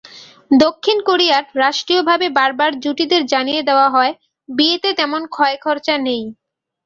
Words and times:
দক্ষিণ 0.55 0.97
কোরিয়ায় 1.07 1.45
রাষ্ট্রীয়ভাবে 1.55 2.27
বারবার 2.37 2.71
জুটিদের 2.83 3.21
জানিয়ে 3.25 3.61
দেওয়া 3.63 3.87
হয়, 3.89 4.13
বিয়েতে 4.49 4.89
তেমন 4.99 5.21
খয়খরচা 5.35 5.95
নেই। 5.99 6.23